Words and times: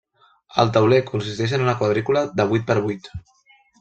El 0.61 0.69
tauler 0.77 0.99
consisteix 1.09 1.53
en 1.57 1.65
una 1.67 1.75
quadrícula 1.83 2.25
de 2.41 2.49
vuit 2.55 2.67
per 2.71 2.79
vuit. 2.87 3.11